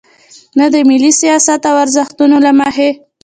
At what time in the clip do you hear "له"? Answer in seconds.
2.45-2.51